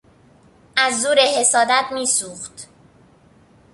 از 0.77 1.01
زور 1.01 1.17
حسادت 1.19 1.85
میسوخت. 1.91 2.67